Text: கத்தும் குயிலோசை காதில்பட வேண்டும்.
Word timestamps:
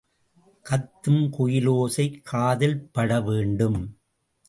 கத்தும் 0.65 1.21
குயிலோசை 1.37 2.07
காதில்பட 2.31 3.21
வேண்டும். 3.23 3.79